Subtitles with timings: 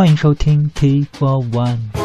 [0.00, 1.99] 欢迎收听 T for One。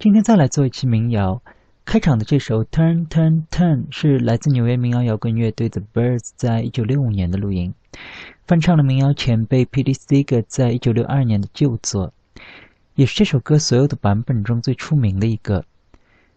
[0.00, 1.42] 今天再来做一期民谣，
[1.84, 7.74] 开场的这首《Turn Turn Turn》是来自纽约民谣摇滚乐队 The Birds 在一九六五年的录音，
[8.46, 12.12] 翻唱了民谣前辈 Pete Seeger 在一九六二年的旧作，
[12.94, 15.64] 也是这首歌所有的版本中最出名的一个。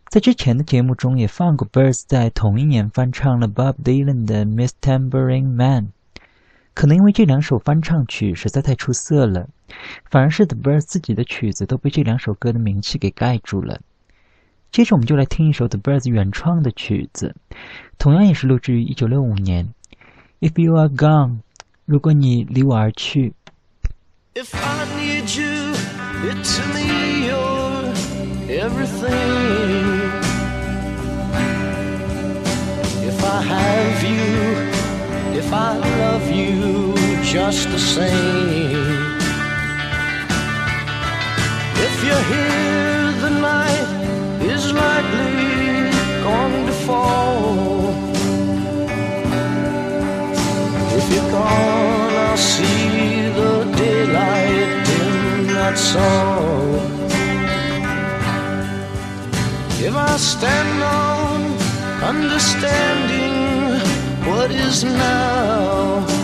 [0.09, 5.83] 在之前的节目中也放过 Birds 在同一年翻唱了 Bob Dylan 的《Miss Tambourine Man》。
[6.73, 9.47] 可能因为这两首翻唱曲实在太出色了
[10.09, 13.79] 反而是 the Birds 自己的曲子都被这两首歌的名气给盖住了。
[14.71, 17.35] 接着我们就来听一首 the birds 原创的曲子
[17.97, 19.73] 同样也是录制于一九六五年。
[20.39, 21.39] If you are gone
[21.85, 23.33] 如果你离我而去。
[24.33, 25.73] If i need you
[26.23, 27.93] it's me or
[28.47, 29.91] everything.
[33.03, 34.60] If i have you
[35.43, 35.71] if I
[36.03, 36.93] love you
[37.35, 39.01] just the same.
[41.87, 43.89] If you you hear the night
[44.53, 45.37] is likely
[46.27, 47.39] going to fall?
[50.97, 56.69] If you're gone, I'll see the daylight in that song.
[59.87, 61.39] If I stand on
[62.13, 63.20] understanding
[64.25, 66.20] what is now,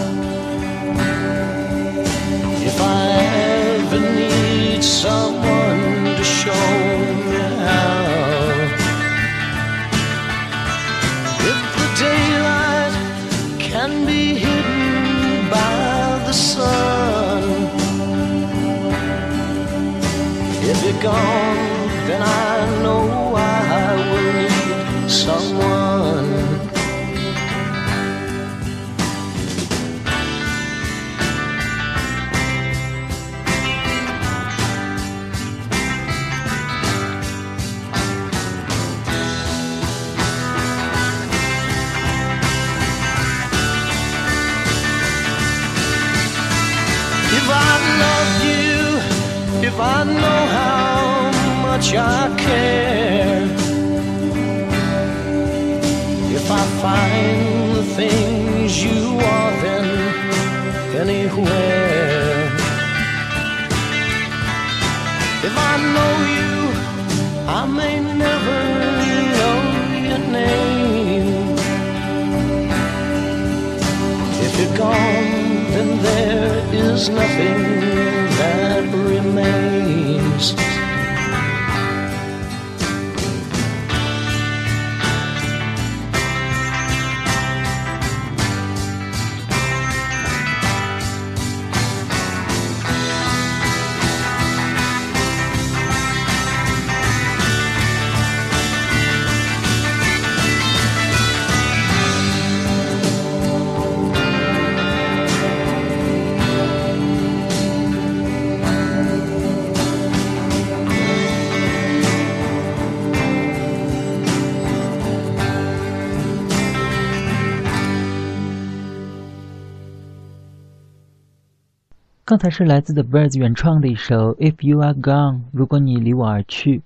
[122.28, 126.82] 刚才是来自 The Birds 原创的一首《If You Are Gone》，如果你离我而去，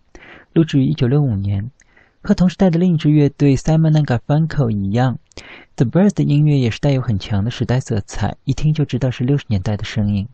[0.53, 1.71] 录制于一九六五年。
[2.21, 5.17] 和同时代的另一支乐队 Simon and Garfunkel 一样
[5.77, 10.27] ，The Birds 的音乐也是带有很强的时代色彩，一听就知道是六十年代的声音。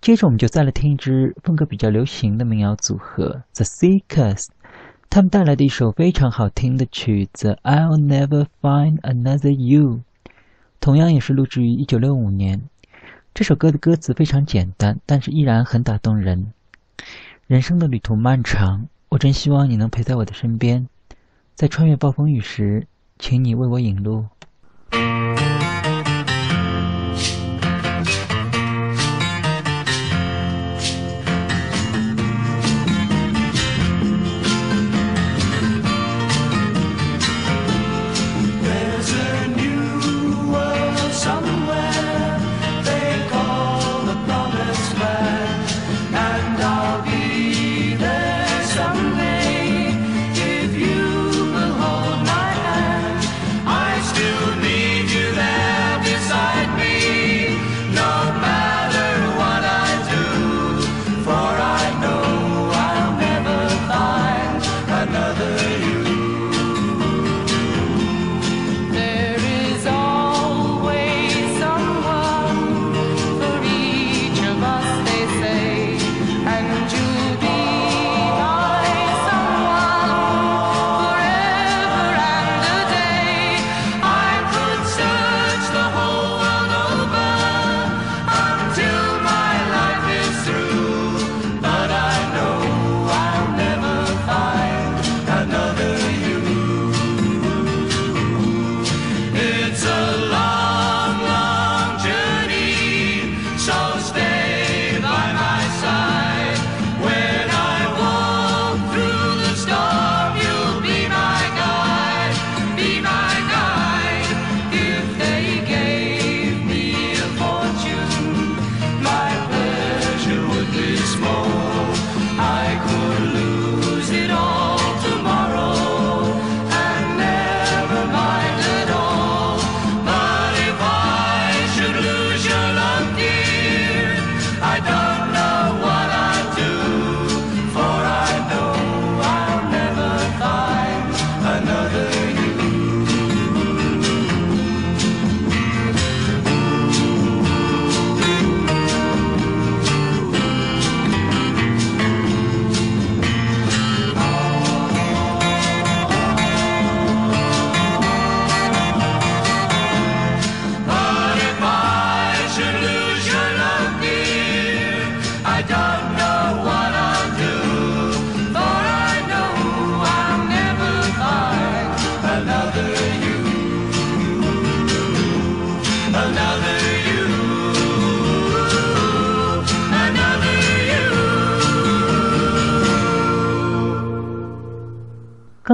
[0.00, 4.46] 接着我们就再来听一支风格比较流行的民谣组合 The Seekers，
[5.10, 9.96] 他们带来的一首非常好听的曲子《I'll Never Find Another You》，
[10.78, 12.68] 同样也是录制于一九六五年。
[13.34, 16.52] 这首歌的歌词非常简单，但是依然很打动人。
[17.46, 20.86] 人生的旅途漫长，我真希望你能陪在我的身边，
[21.54, 22.86] 在穿越暴风雨时，
[23.18, 24.26] 请你为我引路。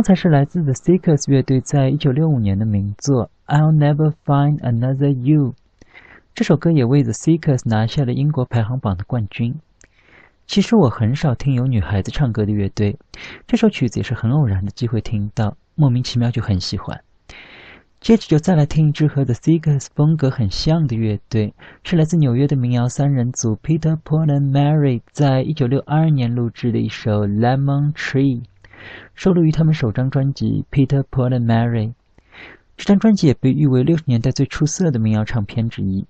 [0.09, 5.53] 才是来自 The Seekers 乐队在一九六五年的名作《I'll Never Find Another You》。
[6.35, 9.57] 这首歌也为 The Seekers 拿下了英国排行榜的冠军。
[10.47, 12.97] 其实我很少听有女孩子唱歌的乐队，
[13.47, 16.99] 这首曲子也是很偶然的机会听到，莫名其妙就很喜欢。
[18.01, 21.53] 接着就再来听一支和 The Seekers 风格很像的乐队，
[21.85, 28.41] 是来自纽约的民谣三人组 Peter Paul and Mary 在一九六二年录制的一首《Lemon Tree》。
[29.15, 31.89] 收录于他们首张专辑《Peter Paul and Mary》。
[32.77, 36.07] 这张专辑也被誉为六十年代最出色的民谣唱片之一。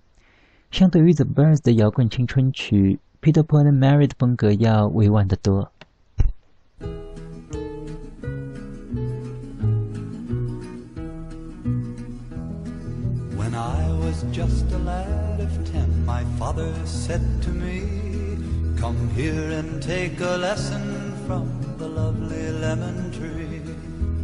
[0.70, 5.72] 相对于 The Birds 的摇滚青春曲，《Peter Paul and Mary》的风格要委婉得多。
[13.34, 18.08] When I was just a lad of ten, my father said to me,
[18.78, 23.60] Come here and take a lesson from the lovely lemon tree.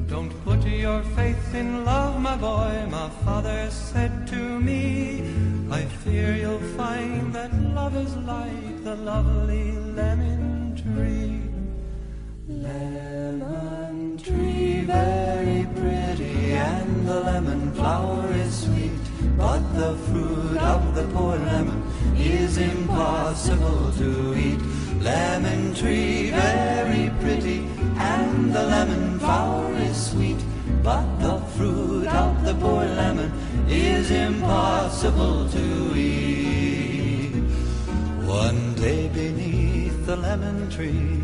[0.08, 5.22] Don't put your faith in love, my boy, my father said to me.
[5.70, 10.42] I fear you'll find that love is like the lovely lemon
[10.82, 11.42] tree.
[12.48, 19.04] Lemon tree, very pretty, and the lemon flower is sweet.
[19.36, 21.82] But the fruit of the poor lemon
[22.16, 24.83] is impossible to eat.
[25.04, 27.58] Lemon tree, very pretty,
[27.98, 30.42] and the lemon flower is sweet.
[30.82, 33.30] But the fruit of the poor lemon
[33.68, 37.34] is impossible to eat.
[38.24, 41.20] One day beneath the lemon tree,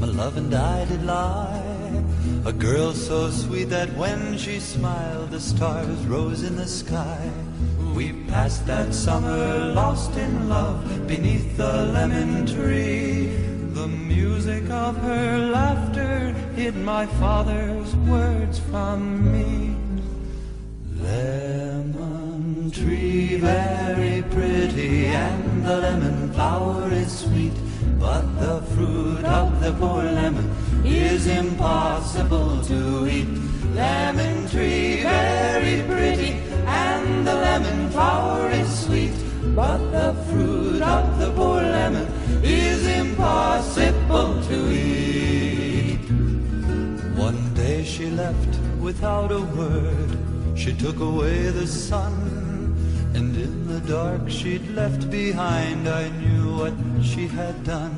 [0.00, 2.02] my love and I did lie.
[2.46, 7.30] A girl so sweet that when she smiled, the stars rose in the sky.
[7.94, 13.26] We passed that summer lost in love beneath the lemon tree.
[13.74, 19.76] The music of her laughter hid my father's words from me.
[21.00, 27.54] Lemon tree, very pretty, and the lemon flower is sweet.
[27.98, 30.50] But the fruit of the poor lemon
[30.84, 33.28] is impossible to eat.
[33.74, 36.49] Lemon tree, very pretty,
[37.24, 39.16] the lemon flower is sweet.
[39.54, 42.06] But the fruit of the poor lemon
[42.42, 46.06] is impossible to eat.
[47.16, 50.10] One day she left without a word.
[50.56, 52.14] She took away the sun,
[53.14, 57.96] and in the dark she'd left behind, I knew what she had done.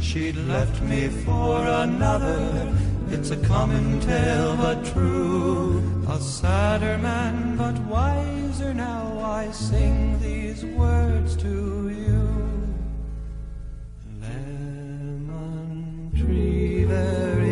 [0.00, 2.85] She'd left me for another.
[3.08, 5.82] It's a common tale, but true.
[6.08, 12.28] A sadder man, but wiser now, I sing these words to you.
[14.20, 17.45] Lemon tree, very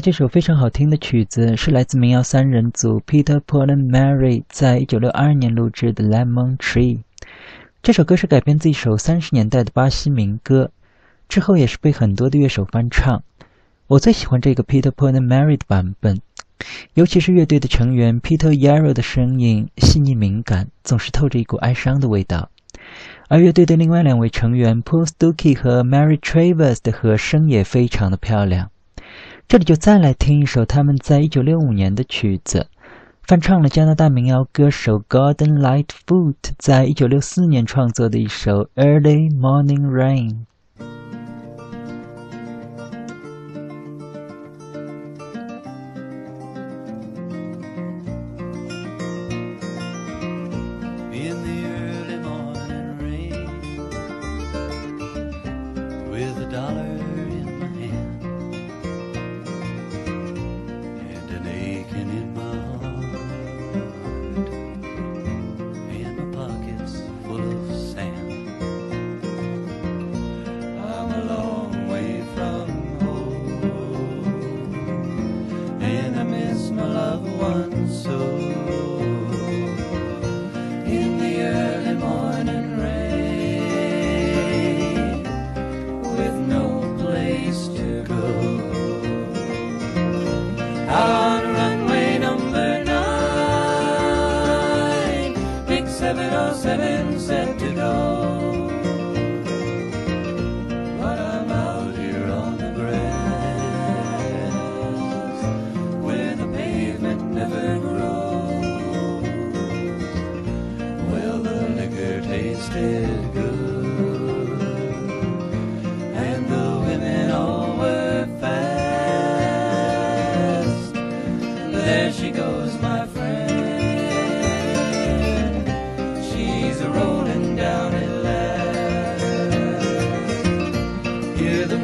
[0.00, 6.98] 这首非常好听的曲子是来自民谣三人组 Peter Paul and Mary 在一九六二年录制的《Lemon Tree》。
[7.82, 10.70] 这首歌是改编自一首三十年代的巴西民歌，
[11.28, 13.22] 之后也是被很多的乐手翻唱。
[13.86, 16.20] 我最喜欢这个 Peter Paul and Mary 的版本，
[16.92, 22.50] 尤其是乐队的成员 Peter Yarrow 的声音细腻敏感，总是透着一股哀伤的味道。
[23.28, 28.70] 而乐队的另外两位成员 Paul Stuckey 和 Mary Travers 的和声也非常的漂亮。
[29.48, 32.66] 这里就再来听一首他们在一九六五年的曲子，
[33.22, 40.30] 翻唱了加拿大民谣歌手 Gordon Lightfoot 在一九六四年创作的一首《Early Morning Rain》。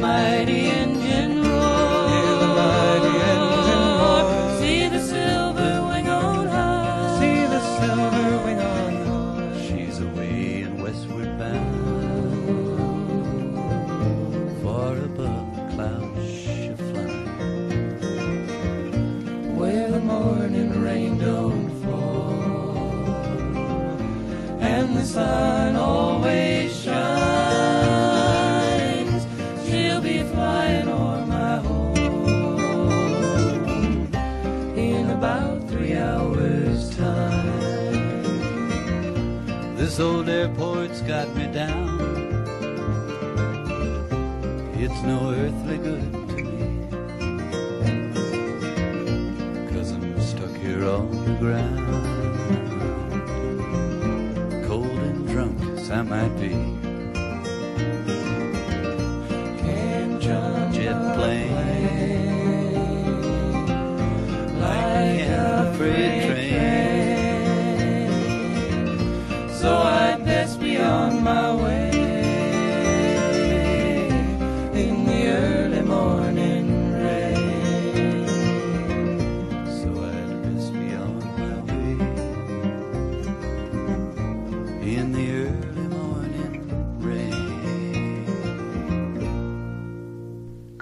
[0.03, 0.82] Mighty
[41.07, 42.01] got me down.
[44.75, 46.87] It's no earthly good to me.
[49.73, 51.79] Cause I'm stuck here on the ground.
[54.67, 56.62] Cold and drunk as I might be.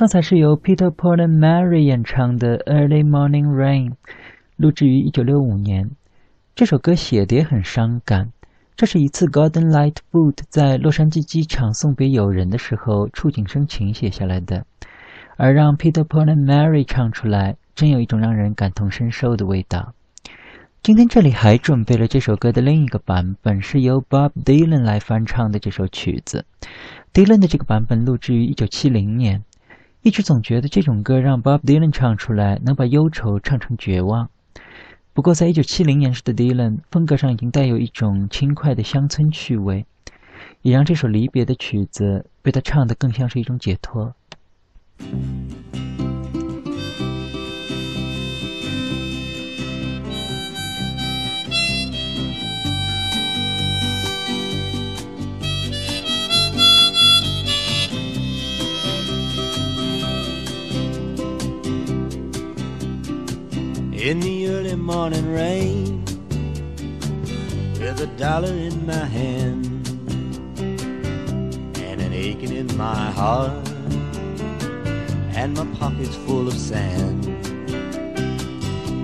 [0.01, 3.91] 刚才是由 Peter Paul and Mary 演唱的《Early Morning Rain》，
[4.57, 5.91] 录制于1965年。
[6.55, 8.33] 这首歌写的也很伤感。
[8.75, 14.65] 这是一次 Gordon Lightfoot 在洛杉矶机场送别友人的时候触景生情写下来的，
[15.37, 19.93] 而让 Peter Paul and Mary 唱出来，真有一种让人感同身受的味道。
[20.83, 26.47] 今天这里还准备了这首歌的另一个版本，是由 Bob Dylan 来翻唱的这首曲子。
[27.13, 29.45] Dylan 的这个版本录制于1970年。
[30.03, 34.31] 一直总觉得这种歌让 Bob Dylan 唱出来，能把忧愁唱成绝望。
[35.13, 39.85] 不过，在一九七零年时的 Dylan 风格上已经带有一种轻快的乡村趣味，
[40.63, 44.15] 也让这首离别的曲子被他唱得更像是一种解脱。
[64.01, 66.03] In the early morning rain,
[67.79, 69.67] with a dollar in my hand
[71.77, 73.53] and an aching in my heart,
[75.37, 77.27] and my pockets full of sand.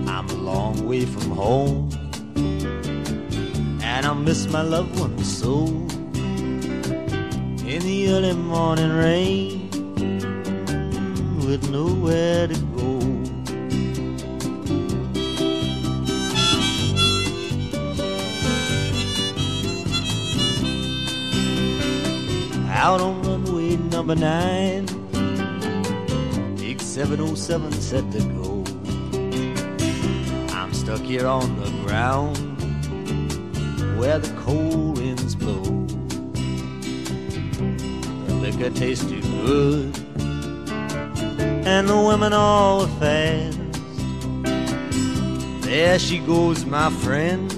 [0.09, 1.91] I'm a long way from home,
[3.83, 5.67] and I miss my loved ones so.
[7.67, 9.69] In the early morning rain,
[11.47, 12.76] with nowhere to go.
[22.87, 24.87] Out on runway number nine.
[26.55, 28.63] Big 707 set to go.
[30.55, 32.37] I'm stuck here on the ground
[33.99, 35.65] where the cold winds blow.
[38.27, 39.99] The liquor tastes too good,
[41.67, 43.59] and the women all are fast.
[45.63, 47.56] There she goes, my friend.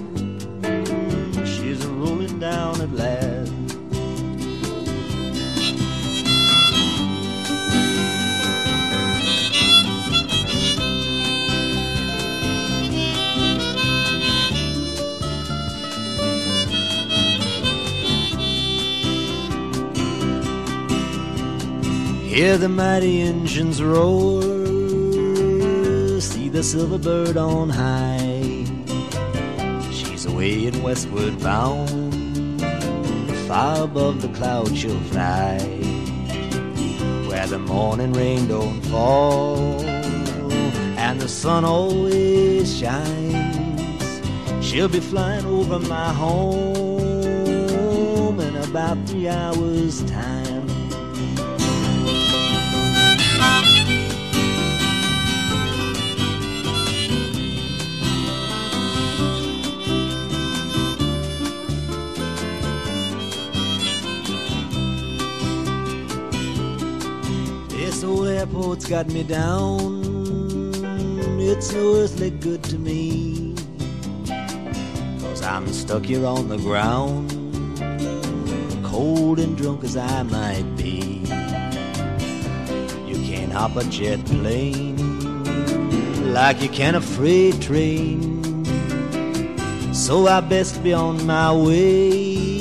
[22.39, 24.43] Hear the mighty engines roar,
[26.21, 28.65] see the silver bird on high.
[29.91, 32.63] She's away in westward bound,
[33.49, 35.59] far above the clouds she'll fly,
[37.27, 44.21] where the morning rain don't fall, and the sun always shines.
[44.65, 47.01] She'll be flying over my home
[48.39, 50.68] in about three hours' time.
[68.39, 70.01] Airport's got me down.
[71.41, 73.57] It's no earthly good to me.
[75.21, 77.33] Cause I'm stuck here on the ground,
[78.85, 81.25] cold and drunk as I might be.
[83.11, 84.97] You can't hop a jet plane
[86.33, 88.39] like you can a freight train.
[89.93, 92.58] So I best be on my way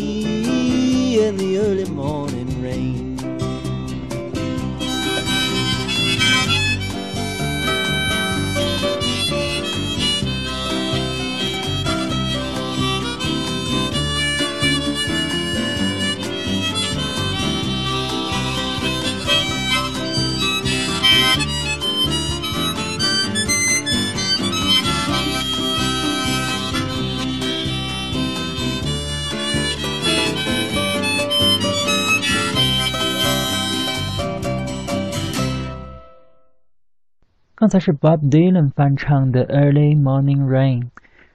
[37.67, 40.83] 刚才是 Bob Dylan 翻唱的《Early Morning Rain》，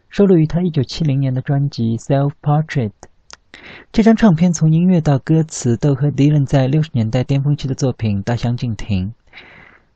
[0.08, 2.88] 收录于他1970年的专辑《Self Portrait》。
[3.92, 9.12] 这张唱片从音乐到歌词都和 Dylan 在60年代巅峰期的作品大相径庭。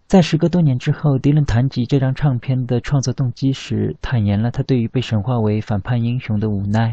[0.06, 6.92] 在时隔多年之后，Dylan 谈及这张唱片的创作动机时，坦言了他对于被神化为反叛英雄的无奈。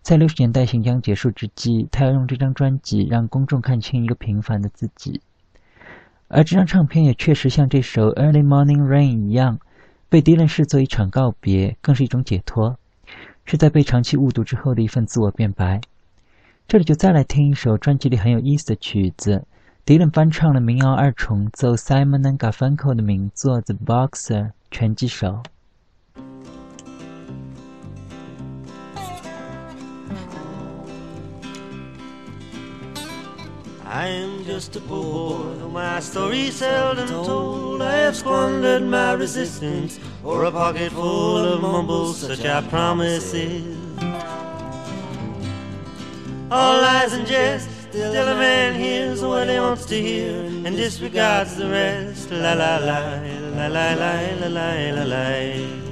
[0.00, 5.20] 在60年代行将结束之际，他要用这张专辑让公众看清一个平凡的自己。
[6.34, 9.58] 而这张唱片也确实像这首《Early Morning Rain》一样，
[10.08, 12.78] 被迪伦视作一场告别，更是一种解脱，
[13.44, 15.82] 是在被长期误读之后的一份自我辩白。
[16.66, 19.44] 这里就再来听一首专辑里很有意思的曲子
[19.84, 25.42] 迪伦翻唱了民谣二重奏 Simon and Garfunkel 的名作《The Boxer》拳击手。
[33.92, 37.82] I am just a poor boy, my story's seldom told.
[37.82, 43.76] I have squandered my resistance for a pocket full of mumbles, such are promises.
[46.50, 51.56] All lies and jest, still a man hears what he wants to hear and disregards
[51.56, 52.30] the rest.
[52.30, 52.98] La la la,
[53.58, 55.91] la la la la la la la.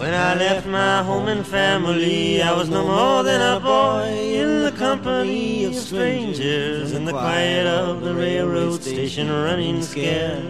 [0.00, 4.62] When I left my home and family, I was no more than a boy in
[4.62, 10.42] the company of strangers in the quiet of the railroad station running scared.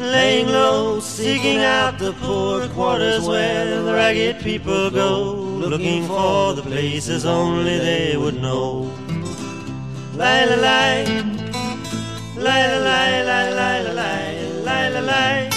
[0.00, 6.62] Laying low, seeking out the poor quarters where the ragged people go, looking for the
[6.62, 8.92] places only they would know.
[10.16, 10.96] La la, la
[12.36, 12.56] la
[12.88, 15.53] la la la la la la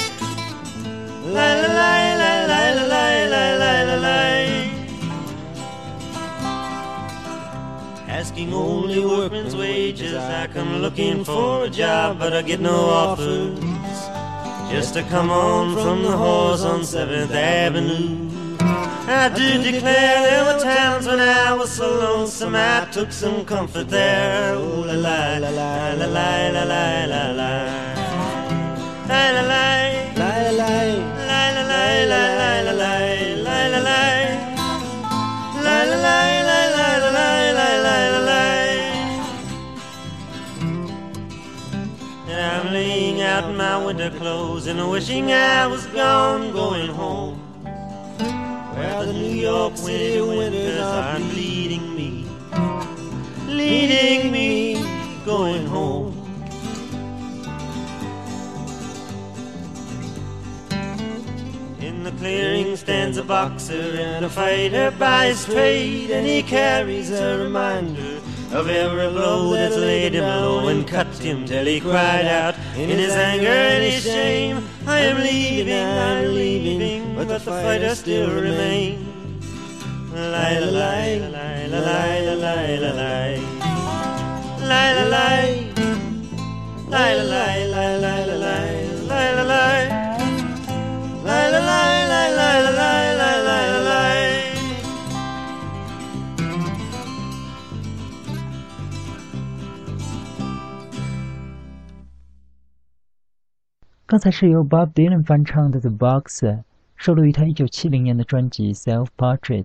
[8.37, 13.59] Asking only workman's wages, I come looking for a job, but I get no offers.
[14.69, 18.29] Just to come on from the horse on 7th Avenue.
[18.59, 23.89] I do declare there were times when I was so lonesome I took some comfort
[23.89, 24.55] there.
[24.55, 27.31] Oh la la la la la la la la la
[29.07, 30.06] la la la
[43.37, 47.37] out my winter clothes and wishing I was gone, going home.
[48.75, 52.25] Where the New York City winters are leading me,
[53.47, 54.81] leading me,
[55.23, 56.13] going home.
[61.79, 67.11] In the clearing stands a boxer and a fighter by his trade, and he carries
[67.11, 68.16] a reminder
[68.53, 72.89] of every blow that's laid him low and cut him till he cried out in
[72.89, 78.29] his anger and his shame, I am leaving, I am leaving, but the fighter still
[78.29, 79.05] remains.
[80.13, 83.39] Lie, la, lie, lie, la, lie, la, lie, la, lie.
[84.61, 85.73] Lie, la, lie.
[86.89, 89.87] Lie, la, lie, lie, lie, la, lie, lie, la, lie.
[91.23, 93.06] Lie, la, lie, lie, lie, la, lie, lie, lie,
[104.09, 106.55] 刚才是由 Bob Dylan 翻唱的《The Boxer》，
[106.95, 109.63] 收录于他1970年的专辑《Self Portrait》。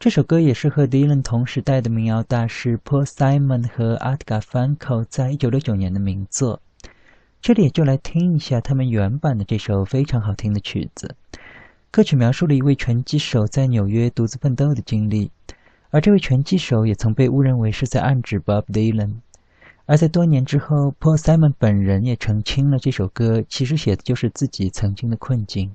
[0.00, 6.60] 这首歌也是和 Dylan 同时代的民谣大师 Paul Simon 和 Art Garfunkel 在1969年的名作。
[7.40, 11.14] 这里也就来听一下他们原版的这首非常好听的曲子。
[11.92, 15.30] 歌曲描述了一位拳击手在纽约独自奋斗的经历，
[15.90, 19.20] 而这位拳击手也曾被误认为是在暗指 Bob Dylan。
[19.86, 25.74] 而在多年之后，Paul Simon 本人也澄清了这首歌其实写的就是自己曾经的困境。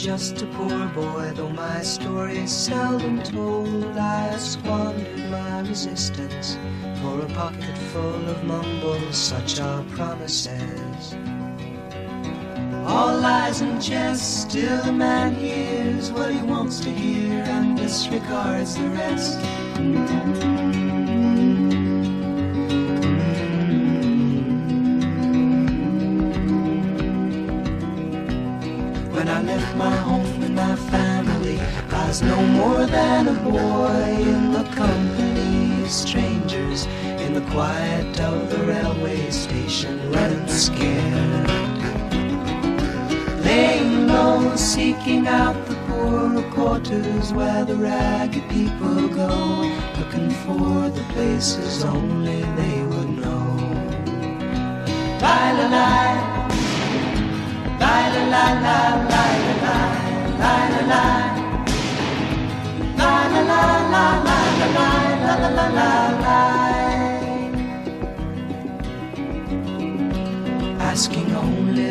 [0.00, 3.84] just a poor boy, though my story is seldom told.
[3.98, 6.56] I squandered my resistance
[7.02, 11.14] for a pocket full of mumbles, such are promises.
[12.86, 18.74] All lies and jest, still a man hears what he wants to hear and disregards
[18.76, 19.38] the rest.
[29.14, 34.22] When I left my home and my family, I was no more than a boy
[34.22, 41.69] in the company of strangers in the quiet of the railway station, running scared.
[43.50, 49.32] Laying low, seeking out the poorer quarters where the ragged people go,
[49.98, 53.48] looking for the places only they would know.
[55.24, 55.90] La la la.
[57.82, 59.74] La la la la la la
[60.90, 61.08] la la
[65.58, 66.40] la La
[70.90, 71.90] Asking only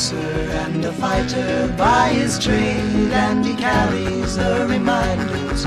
[0.00, 0.16] Boxer
[0.64, 5.66] and a fighter by his trade, and he carries the reminders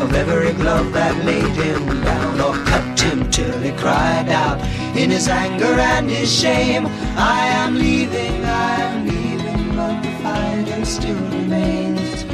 [0.00, 4.58] of every glove that laid him down or cut him till he cried out
[4.96, 6.86] in his anger and his shame.
[7.16, 12.24] I am leaving, I am leaving, but the fighter still remains.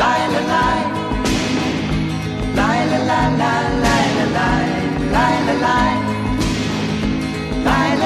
[0.00, 0.86] Lie, la, lie.
[2.56, 3.52] Lie, la, la, la,
[3.84, 4.70] lie, la, lie.
[5.12, 5.99] Lie, la, lie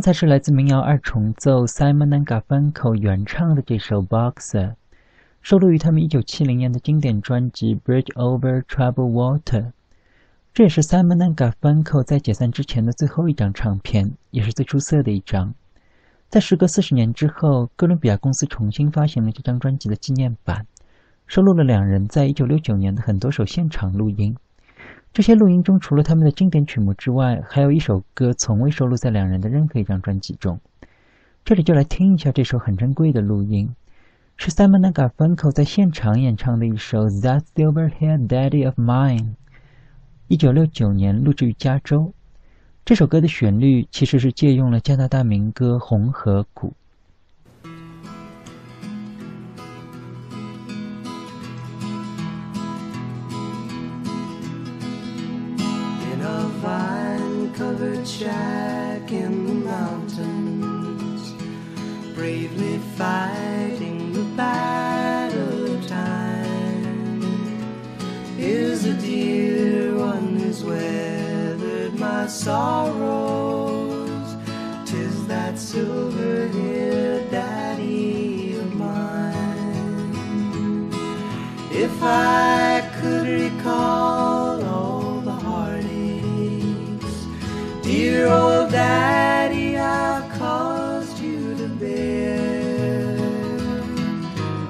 [0.00, 4.68] 刚才是来自民谣二重奏 Simon and Garfunkel 原唱的这首《Boxer》，
[5.42, 9.62] 收录于他们1970年的经典专辑《Bridge Over Troubled Water》。
[10.54, 15.52] 这也是 Simon and Garfunkel 在解散之前的最后一张唱片，也是最出色的一张。
[16.30, 20.64] 在时隔四十年之后，哥伦比亚公司重新发行了这张专辑的纪念版，
[21.26, 24.34] 收录了两人在1969年的很多首现场录音。
[25.12, 30.60] 这些录音中，除了他们的经典曲目之外，还有一首歌从未收录在两人的任何一张专辑中。
[31.44, 33.74] 这里就来听一下这首很珍贵的录音，
[34.36, 39.18] 是 Simon g a f u n k e l 在现场演唱的一首《That Silver-Haired Daddy of Mine》，
[40.28, 42.14] 一九六九年录制于加州。
[42.84, 46.68] 这首歌的旋律其实是借用了加拿大民歌《红河谷》。
[58.10, 61.32] Shack in the mountains,
[62.14, 67.22] bravely fighting the battle of time.
[68.36, 74.34] Is a dear one who's weathered my sorrows,
[74.86, 80.10] tis that silver haired daddy of mine.
[81.70, 82.79] If I
[88.28, 92.36] old daddy, I've caused you to bear.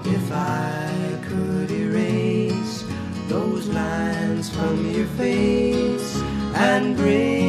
[0.04, 2.84] If I could erase
[3.28, 6.16] those lines from your face
[6.54, 7.39] and bring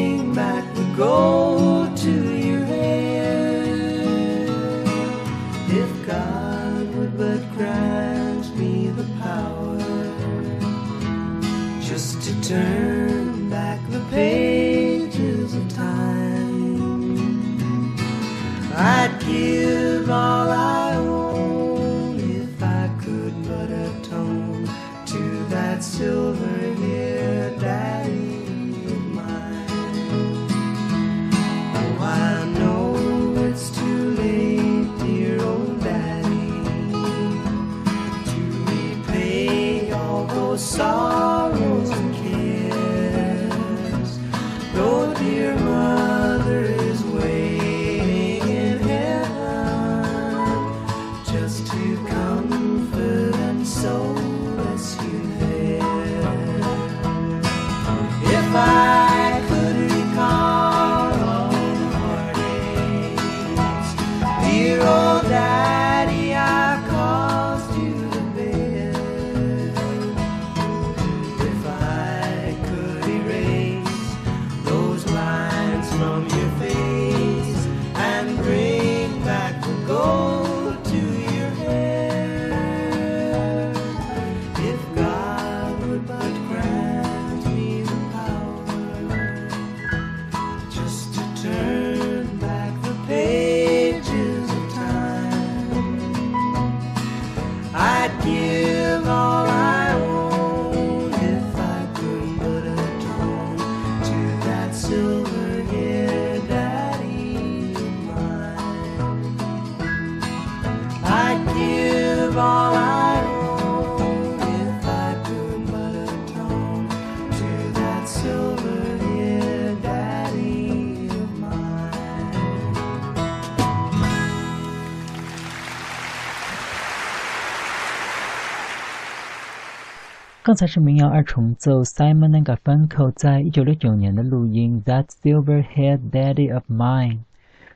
[130.51, 137.19] 刚才是民谣二重奏 Simon and Garfunkel 在一九六九年的录音《That Silver-Haired Daddy of Mine》，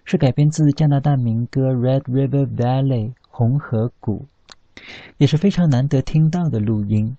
[0.03, 4.25] 是改编自加拿大民歌《Red River Valley》红河谷，
[5.17, 7.15] 也是非常难得听到的录音。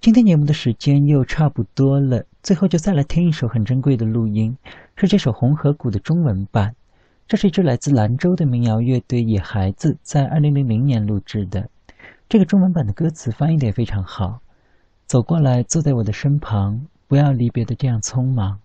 [0.00, 4.56] 今天节目的时间又差不多了，最后就再来听一首很珍贵的录音，
[4.96, 6.74] 是这首《红河谷》的中文版。
[7.28, 11.68] 这是一支来自兰州的民谣乐队野孩子在二零零零年录制的。
[12.28, 14.40] 这个中文版的歌词翻译的也非常好。
[15.10, 18.60] 走过来，坐在我的身旁，不要离别的这样匆忙。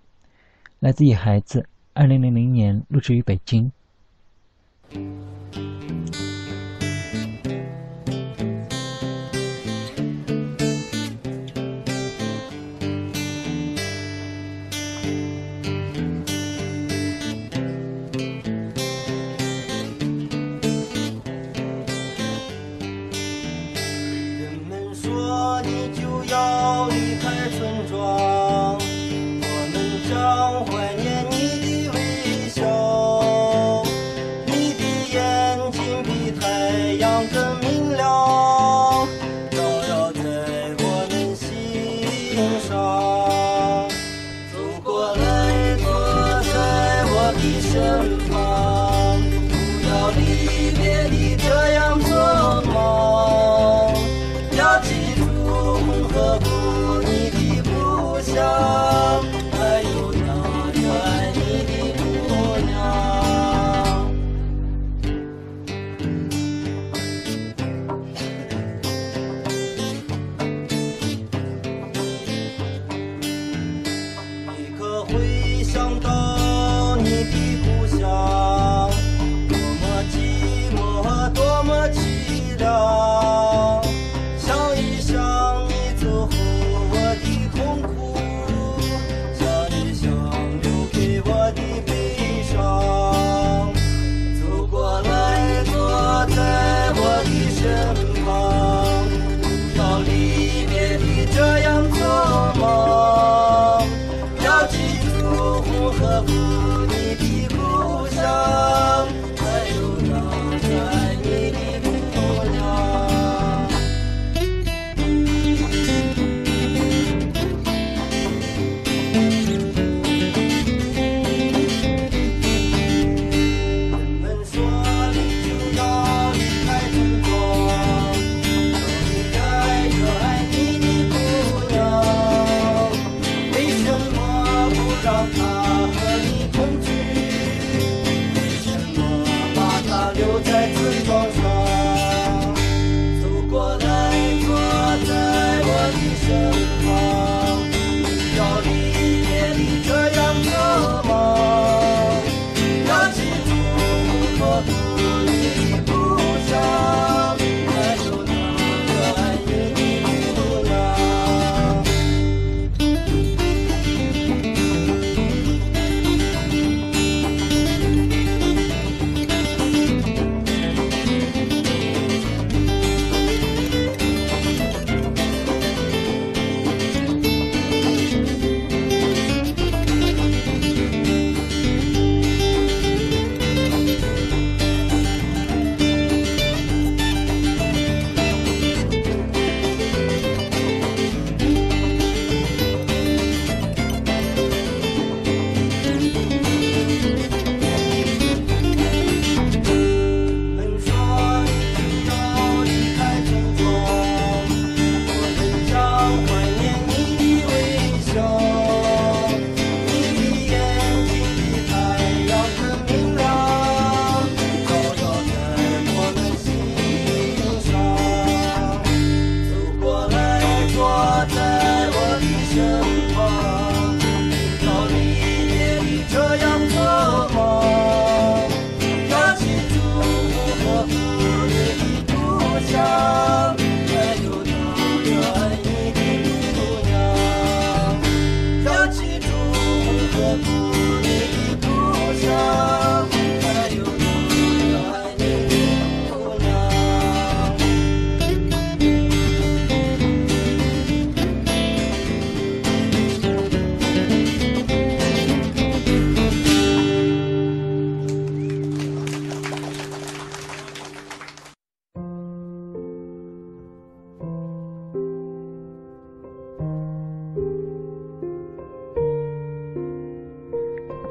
[0.79, 3.71] 来自野孩子，二零零零年录制于北京。